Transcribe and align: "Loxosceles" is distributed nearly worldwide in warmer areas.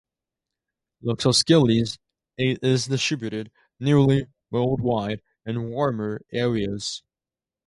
"Loxosceles" 1.03 1.99
is 2.35 2.87
distributed 2.87 3.51
nearly 3.79 4.25
worldwide 4.49 5.21
in 5.45 5.69
warmer 5.69 6.23
areas. 6.33 7.03